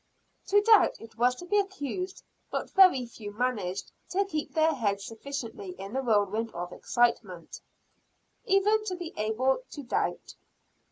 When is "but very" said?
2.49-3.05